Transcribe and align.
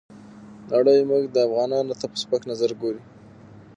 نړۍ 0.71 0.99
موږ 1.09 1.23
افغانانو 1.45 1.93
ته 1.99 2.05
په 2.11 2.17
سپک 2.21 2.41
نظر 2.51 2.71
ګوري. 2.81 3.01